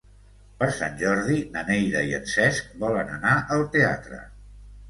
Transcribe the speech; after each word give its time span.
Per 0.61 0.69
Sant 0.77 0.95
Jordi 1.01 1.35
na 1.57 1.63
Neida 1.69 2.03
i 2.13 2.17
en 2.21 2.25
Cesc 2.33 2.73
volen 2.87 3.15
anar 3.19 3.37
al 3.57 3.67
teatre. 3.77 4.23